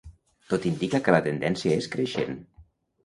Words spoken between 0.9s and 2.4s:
que la tendència és creixent.